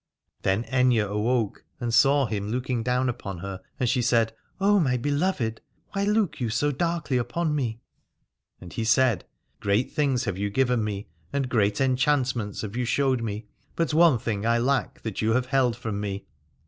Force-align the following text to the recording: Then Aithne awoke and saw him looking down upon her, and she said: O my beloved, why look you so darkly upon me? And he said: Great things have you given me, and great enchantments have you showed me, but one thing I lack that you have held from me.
Then 0.41 0.63
Aithne 0.63 1.07
awoke 1.07 1.63
and 1.79 1.93
saw 1.93 2.25
him 2.25 2.49
looking 2.49 2.81
down 2.81 3.07
upon 3.07 3.37
her, 3.37 3.61
and 3.79 3.87
she 3.87 4.01
said: 4.01 4.33
O 4.59 4.79
my 4.79 4.97
beloved, 4.97 5.61
why 5.91 6.05
look 6.05 6.41
you 6.41 6.49
so 6.49 6.71
darkly 6.71 7.17
upon 7.17 7.53
me? 7.55 7.81
And 8.59 8.73
he 8.73 8.83
said: 8.83 9.25
Great 9.59 9.91
things 9.91 10.23
have 10.23 10.39
you 10.39 10.49
given 10.49 10.83
me, 10.83 11.05
and 11.31 11.47
great 11.47 11.79
enchantments 11.79 12.61
have 12.63 12.75
you 12.75 12.83
showed 12.83 13.21
me, 13.21 13.45
but 13.75 13.93
one 13.93 14.17
thing 14.17 14.43
I 14.43 14.57
lack 14.57 15.03
that 15.03 15.21
you 15.21 15.33
have 15.33 15.45
held 15.45 15.75
from 15.75 15.99
me. 16.01 16.25